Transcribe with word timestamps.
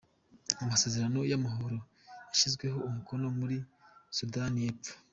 -Amasezerano 0.59 1.19
y’amahoro 1.31 1.77
yashyizweho 2.27 2.77
umukono 2.89 3.25
muri 3.39 3.57
Sudani 4.17 4.59
y’Epfo 4.65 4.93